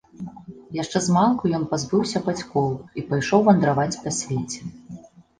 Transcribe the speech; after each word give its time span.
Яшчэ 0.75 0.99
змалку 1.07 1.49
ён 1.57 1.65
пазбыўся 1.73 2.21
бацькоў 2.29 2.71
і 3.01 3.03
пайшоў 3.11 3.43
вандраваць 3.49 3.99
па 4.07 4.15
свеце. 4.21 4.61